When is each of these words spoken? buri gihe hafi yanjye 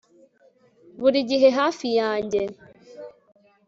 buri 1.01 1.19
gihe 1.29 1.49
hafi 1.59 1.87
yanjye 1.99 2.41